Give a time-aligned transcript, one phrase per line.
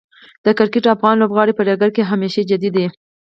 [0.45, 2.85] د کرکټ افغان لوبغاړي په ډګر کې همیشه جدي دي.